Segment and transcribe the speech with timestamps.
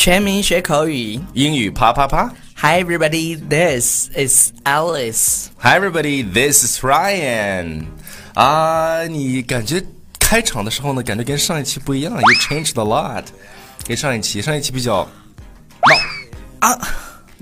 [0.00, 1.20] 全民学口语。
[1.34, 7.84] 英语啪啪啪 Hi everybody, this is Alice.！Hi everybody, this is Ryan。
[8.32, 9.84] 啊，你感觉
[10.18, 13.24] 开场的时候呢，感觉跟上一期不一样，You changed a lot。
[13.86, 15.06] 跟上一期，上一期比较
[15.86, 16.78] 闹啊，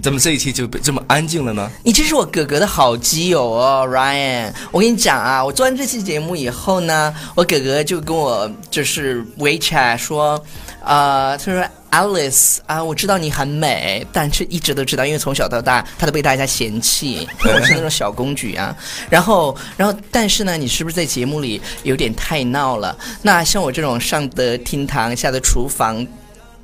[0.00, 1.68] 怎么这一期就这么安静了呢？
[1.82, 4.52] 你真是我哥哥的好基友哦，Ryan。
[4.70, 10.40] 我跟你讲啊，我做完这期节目以后呢，我哥哥就跟我就是 WeChat 说，
[10.84, 18.76] 呃，他说 Alice 啊，我知道你很美，但是一直都知道，因为从小到大她都被大家嫌弃，我是那种小公举啊。
[19.08, 22.96] 然后，然后，但是呢，你是不是在节目里有点太闹了？
[23.22, 26.04] 那像我这种上得厅堂下得厨房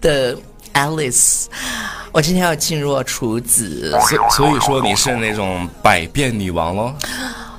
[0.00, 0.36] 的
[0.74, 1.44] Alice，
[2.10, 3.96] 我今天要进入厨子。
[4.08, 6.92] 所所以说你是那种百变女王喽？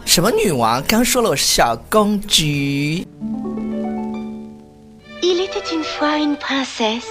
[0.04, 0.84] 什么女王？
[0.84, 3.08] 刚说了我是小公举。
[5.24, 7.04] Il était une fois une princesse.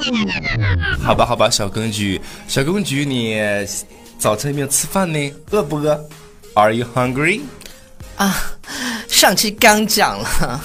[1.01, 3.41] 好吧，好吧，小公举，小公举，你
[4.19, 5.33] 早晨有没有吃饭呢？
[5.51, 5.99] 饿不饿
[6.55, 7.43] ？Are you hungry？
[8.17, 8.37] 啊，
[9.07, 10.61] 上期刚讲了，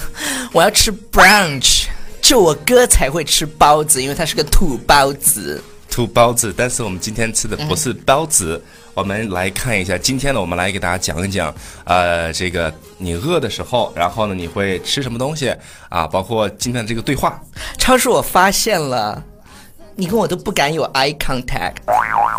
[0.51, 1.85] 我要吃 brunch，
[2.19, 5.63] 就我哥才会吃包子，因为他是个土包子。
[5.89, 8.61] 土包子，但是我们今天吃的不是包子。
[8.93, 15.53] 我们来看一下，今天呢，我们来给大家讲一讲，呃，这个你饿的时候，然后呢，你会吃什么东西
[15.89, 16.07] 啊？
[16.07, 17.39] 包括今天的这个对话
[17.77, 19.21] 超叔，我发现了，
[19.95, 21.75] 你跟我都不敢有 eye contact。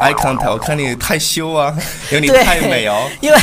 [0.01, 1.75] ，eye contact，我看你害羞啊，
[2.11, 3.09] 因为你，太美哦。
[3.21, 3.39] 因为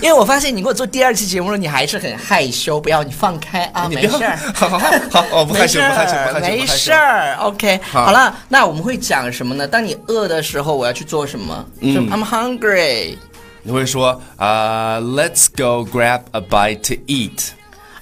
[0.00, 9.66] 因为我发现你给我做第二期节目了，你还是很害羞，不要你放开啊，没事儿， 好好好好我不害羞不害羞不害羞没事儿，OK，好好了，那我们会讲什么呢？
[9.66, 11.64] 当你饿的时候，我要去做什么？
[11.80, 13.16] 嗯 I'm hungry。
[13.63, 17.49] 你会说啊、l e t s go grab a bite to eat。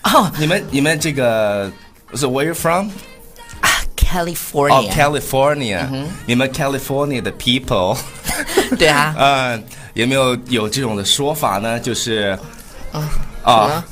[0.03, 1.71] 哦你们你们这个
[2.13, 2.89] 是 Where you from？
[3.61, 5.87] 啊，California，、哦、California，、
[6.27, 7.97] 你们 California 的 people。
[8.77, 9.63] 对啊，嗯，
[9.93, 11.79] 有没有有这种的说法呢？
[11.79, 12.37] 就是
[12.93, 12.99] 什
[13.43, 13.83] 啊么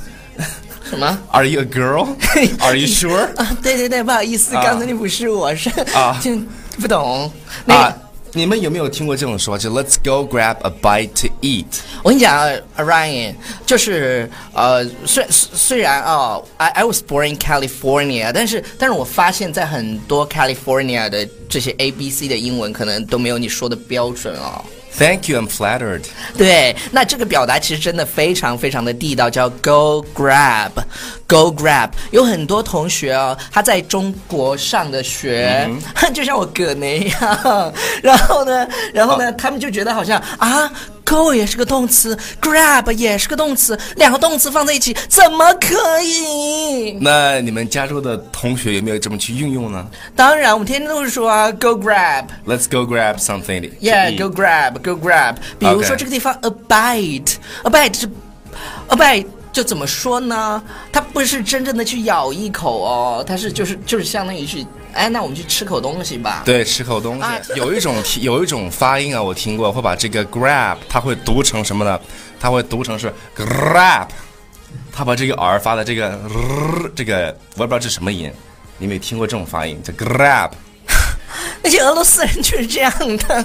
[0.90, 1.18] 什么？
[1.32, 2.16] ，Are you a girl?
[2.60, 3.36] Are you sure?
[3.38, 6.38] 啊，对对对，不好意思，啊刚才那不是我，是啊就
[6.80, 7.32] 不懂。
[7.66, 7.98] 那、啊，
[8.39, 9.59] 你们有没有听过这种说法？
[9.59, 11.67] 就 Let's go grab a bite to eat。
[12.05, 13.35] 我跟你讲啊，Ryan，
[13.67, 24.65] 就是呃，虽虽然啊、i I was born in California，但是但是我发现，在很多 California 的这些 A B C 的英文，可能都没有你说的标准哦。
[24.97, 26.03] Thank you, I'm flattered。
[26.37, 31.91] 对，那这个表达其实真的非常非常的地道，叫 go grab，go grab。
[32.11, 35.71] 有很多同学哦，他在中国上的学，
[36.13, 37.73] 就像我哥那样。
[38.03, 40.69] 然后呢，然后呢，他们就觉得好像啊
[41.09, 46.99] ，go 也是个动词，grab 也是个动词，两个动词放在一起怎么可以？
[47.01, 52.27] 那你们加州的同学有没有这么去运用呢当然，我们天天都是说啊，go grab。
[52.47, 53.71] ？Let's go grab something。
[53.81, 55.37] Yeah，go grab, go grab。
[55.59, 58.09] 比如说这个地方 abide，abide 是
[58.89, 60.63] a bite 就怎么说呢？
[60.93, 66.43] 它不是真正的去咬一口哦，它是就是就是相当于去，哎，那我们去吃口东西吧。
[66.45, 67.23] 对，吃口东西。
[67.23, 72.01] 啊有一种有一种发音啊，我听过，会把这个 grab，它会读成什么呢？
[72.41, 74.07] 它会读成是 grab，
[74.93, 76.19] 它把这个 r 发的这个、
[76.95, 78.31] 这个，我也不知道这是什么音。
[78.79, 79.81] 你有没有听过这种发音？
[79.83, 80.51] 叫 grab。
[81.63, 83.45] 那些俄罗斯人就是这样的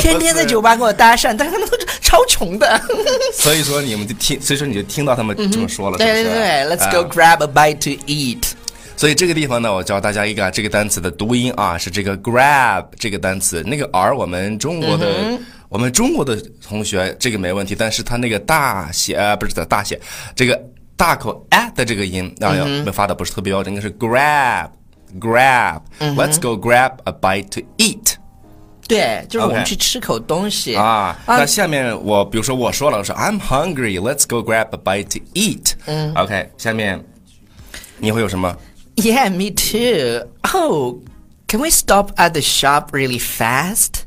[0.00, 2.80] 天天在酒吧跟我搭讪，但是他们都是超穷的。
[3.34, 5.98] 所以说你们就听，所以说你就听到他们这么说了？
[5.98, 8.42] 对对对，Let's go 啊 grab a bite to eat。
[8.98, 13.62] 所以这个地方呢，我教大家一个这个单词的读音啊，是这个 grab 这个单词。
[13.62, 15.38] 那个 r 我们中国的、
[15.68, 20.00] 我们中国的同学这个没问题，但是他那个大写呃不是的大写，
[20.34, 20.60] 这个
[20.96, 24.70] 大口 a 的这个音啊，要发的不是特别标准，应该是 grab
[25.20, 28.14] grab、Let's go grab a bite to eat
[28.88, 31.16] 对，就是我们去吃口东西啊。
[31.24, 35.74] 那下面我比如说我说了，我说 I'm hungry, Let's go grab a bite to eat。
[35.86, 37.00] 嗯，OK，下面
[37.98, 38.56] 你会有什么？
[38.97, 40.21] Yeah, me too.
[40.53, 41.01] Oh,
[41.47, 44.05] can we stop at the shop really fast?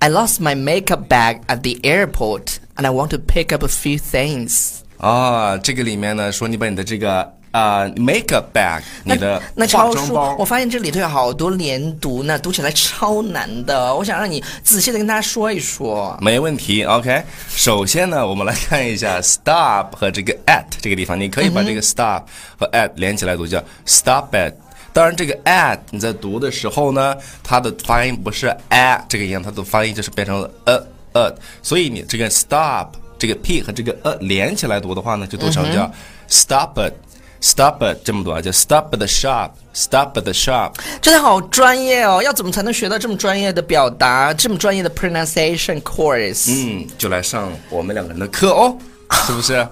[0.00, 3.68] I lost my makeup bag at the airport and I want to pick up a
[3.68, 4.82] few things.
[4.98, 13.93] 啊，这个里面呢说你把你的这个 啊、makeup bag，你的那化超叔，妆包我发现这里头有好多连读呢，读起来超难的。
[13.95, 16.15] 我想让你仔细的跟大家说一说。
[16.21, 17.23] 没问题，OK。
[17.49, 22.21] 首先呢，我们来看一下 stop 和这个 at 这个地方，你可以把这个 stop
[22.57, 24.53] 和 at 连起来读，叫 stop at。
[24.93, 30.75] 当然，这个 at 你在读的时候呢，它的发音不是 a 这个音，它的发音就是变成了 a
[31.13, 35.91] a，所以你这个 stop 这个 p 和这个 a 连起来读的话呢，就读成叫
[36.27, 36.93] stop it。
[37.41, 40.73] Stop at 这么多啊，叫 stop at the shop，stop at the shop。
[41.01, 42.21] 真的好专业哦！
[42.21, 46.49] 要怎么才能学到这么专业的表达，这么专业的 pronunciation course？
[46.49, 48.77] 嗯，就来上我们两个人的课哦，
[49.25, 49.67] 是不是？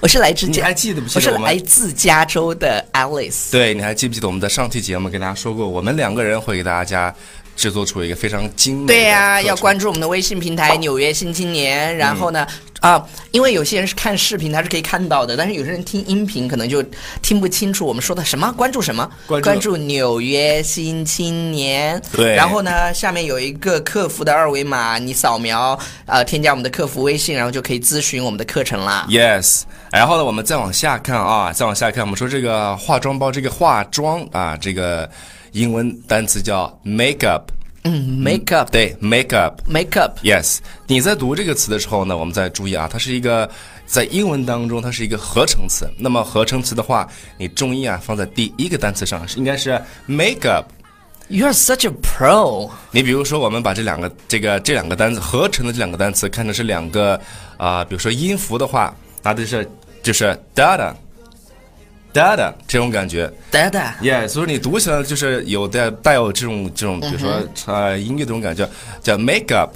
[0.00, 3.50] 我是来自，你还记得不记得我是来自加州的 Alice。
[3.52, 7.14] 对，你还记不记得我们在上期节目跟大家说过，我们两个人会给大家
[7.60, 12.46] 制作出一个非常精美的对呀、要关注我们的微信平台《纽约新青年》，然后呢，
[12.80, 16.82] 啊、因为有些人是看视频，他是可以看到的，但是有些人听音频可能就
[17.20, 18.50] 听不清楚我们说的什么。
[18.56, 19.06] 关注什么？
[19.26, 22.00] 关注纽约新青年。
[22.12, 29.06] 对然后呢，下面有一个客服的二维码，你扫描，呃，添加我们的客服微信，然后就可以咨询我们的课程啦。
[29.10, 35.10] Yes，然后呢，我们再往下看啊，再往下看，我们说这个化妆包，这个化妆啊，这个
[35.52, 37.42] 英文单词叫 makeup，
[37.84, 39.54] 嗯，makeup，对，makeup。
[39.68, 43.50] makeup，Yes，你在读这个词的时候呢，我们再注意啊，它是一个
[43.86, 45.88] 在英文当中它是一个合成词。
[45.98, 50.64] 那么合成词的话，你重音啊放在第一个单词上，是应该是 makeup。
[51.28, 52.68] You are such a pro。
[52.90, 57.20] 你比如说，我们把这两个这个这两个单词合成的这两个单词看成是两个
[57.56, 58.92] 啊、比如说音符的话，
[59.22, 59.68] 那就是
[60.02, 60.36] 就是
[62.12, 63.30] dada 这种感觉。
[63.50, 68.68] 哒哒，Yeah，所以你读起来就是有带带有这种这种，比如说呃音乐这种感觉，
[69.02, 69.68] 叫 makeup。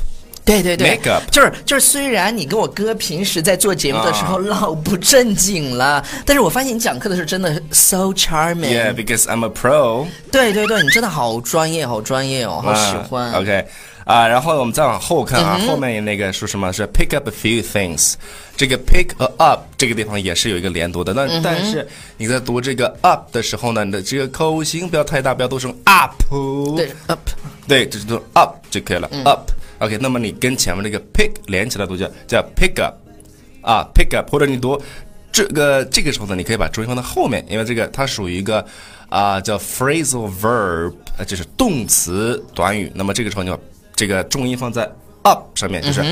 [0.47, 8.69] 对对对 Makeup 就是就是，虽然你跟我哥平时在做节目的时候啊老不正经了，但是我发现你讲课的时候真的 so charming。
[8.69, 10.07] Yeah，because I'm a pro。
[10.31, 13.33] 对对对，你真的好专业，好专业哦，好喜欢。
[13.33, 13.67] 啊 OK，
[14.05, 16.73] 啊，然后我们再往后看啊，后面那个是什么？
[16.73, 18.15] 是 pick up a few things，
[18.57, 19.09] 这个 pick
[19.39, 21.87] up 这个地方也是有一个连读的，那、但是
[22.19, 26.13] 你在读这个 up 的时候呢，你的这个口型不要太大，不要读成 up。
[26.77, 27.19] 对，up，
[27.67, 29.51] 对，就是读 up 就可以了、up。
[29.79, 32.95] OK，那么你跟前面这个 pick 连起来读叫叫 pick up，
[33.63, 34.81] 啊 pick up，或者你读
[35.33, 38.65] 这个这个时候呢，你可以把重音放在后面，因为这个它属于一个
[39.09, 42.91] 啊、叫 phrasal verb，呃，就是动词短语。
[42.95, 43.59] 那么这个时候你要
[43.95, 44.91] 这个重音放在
[45.23, 46.03] up 上面，就是，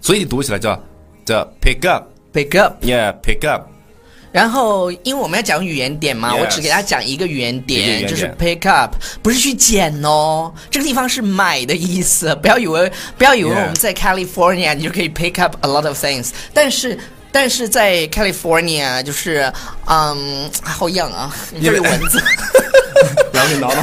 [0.00, 0.80] 所以你读起来叫
[1.24, 3.22] 叫 pick up，yeah pick up。
[3.22, 3.62] pick up。
[4.32, 10.52] 然后，因为我们要讲语言点嘛 Yes 我只给大家讲一个语言点，就是 pick up，不是去捡哦。
[10.70, 16.98] 这个地方是买的意思，不要以为不要以为我们在 California 你就可以 pick up a lot of things，但是。
[17.34, 19.50] 但是在 California 就是，
[19.86, 21.34] 嗯，好痒啊！
[21.50, 22.22] 这里有蚊子，
[23.42, 23.82] 然后你挠挠。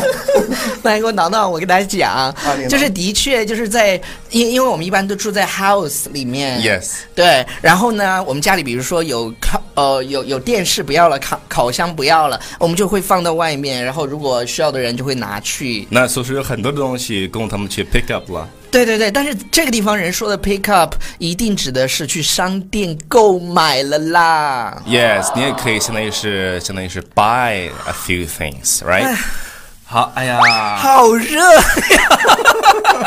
[0.84, 2.34] 来给我挠挠，我给大家讲，
[2.70, 4.00] 就是的确就是在，
[4.32, 15.86] 因因为我们一般都住在 house 里面 Yes 对，然后呢，我们家里比如说有烤呃有有电视不要了，烤烤箱不要了，我们就会放到外面，然后如果需要的人就会拿去。
[15.90, 18.48] 那所以说有很多的东西供他们去 pick up 了。
[18.72, 24.82] 对对对，但是这个地方人说的 pick up 一定指的是去商店购买了啦。
[24.88, 29.18] Yes，你也可以相当于是相当于是 buy a few things，right？
[29.92, 30.40] 好，哎呀，
[30.78, 31.62] 好热呀！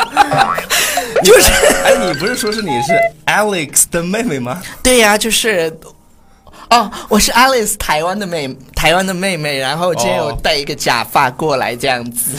[1.23, 1.49] 就是
[1.85, 2.91] 哎，你不是说是你是
[3.25, 4.61] Alex 的妹妹吗？
[4.83, 5.73] 对呀、就是。
[6.69, 12.35] 哦，我是 Alex 台湾的妹，台湾的妹妹，然后今天有哦戴一个假发过来这样子。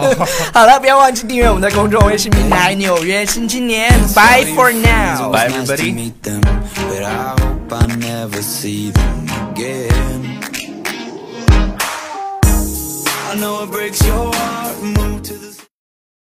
[0.54, 5.30] 好了，不要忘记订阅我们的公众微信平台《纽约新青年》，Bye for now。
[5.32, 5.74] Bye, It's nice to
[9.54, 10.31] everybody.
[13.32, 14.82] I know it breaks your heart.
[14.82, 15.61] Move to the